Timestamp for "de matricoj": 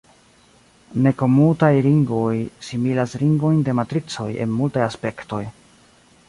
3.69-4.29